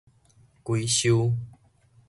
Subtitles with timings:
[0.63, 1.31] 整巢